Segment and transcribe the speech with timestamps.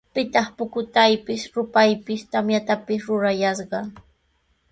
[0.15, 3.79] ¿Pitaq pukutaypis, rupaypis, tamyatapis rurallashqa?